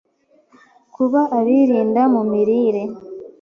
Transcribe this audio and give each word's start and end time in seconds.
kuba 0.95 1.21
abirinda 1.37 2.01
mu 2.13 2.21
mirire; 2.31 2.83